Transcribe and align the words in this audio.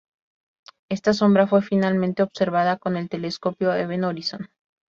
Esta 0.89 1.13
sombra 1.13 1.45
fue 1.45 1.61
finalmente 1.61 2.23
observada 2.23 2.77
con 2.77 2.97
el 2.97 3.07
telescopio 3.07 3.71
Event 3.71 4.05
Horizon. 4.05 4.49